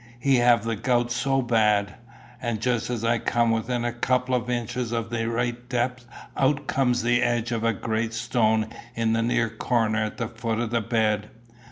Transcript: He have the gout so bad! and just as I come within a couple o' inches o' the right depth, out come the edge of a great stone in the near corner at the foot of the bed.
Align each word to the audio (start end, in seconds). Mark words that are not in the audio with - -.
He 0.19 0.37
have 0.37 0.63
the 0.63 0.75
gout 0.75 1.11
so 1.11 1.43
bad! 1.43 1.93
and 2.41 2.59
just 2.59 2.89
as 2.89 3.03
I 3.03 3.19
come 3.19 3.51
within 3.51 3.85
a 3.85 3.93
couple 3.93 4.33
o' 4.33 4.43
inches 4.49 4.91
o' 4.91 5.03
the 5.03 5.29
right 5.29 5.69
depth, 5.69 6.07
out 6.35 6.65
come 6.65 6.93
the 6.93 7.21
edge 7.21 7.51
of 7.51 7.63
a 7.63 7.71
great 7.71 8.15
stone 8.15 8.69
in 8.95 9.13
the 9.13 9.21
near 9.21 9.47
corner 9.47 9.99
at 10.03 10.17
the 10.17 10.27
foot 10.27 10.57
of 10.59 10.71
the 10.71 10.81
bed. 10.81 11.29